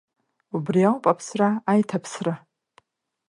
[0.55, 2.33] Убри ауп аԥсра аиҭаԥсра.